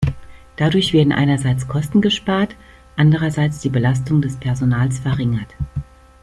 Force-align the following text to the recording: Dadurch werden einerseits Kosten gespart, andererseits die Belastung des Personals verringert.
Dadurch 0.55 0.93
werden 0.93 1.11
einerseits 1.13 1.67
Kosten 1.67 2.01
gespart, 2.01 2.55
andererseits 2.95 3.59
die 3.59 3.69
Belastung 3.69 4.19
des 4.19 4.35
Personals 4.37 4.97
verringert. 4.97 5.53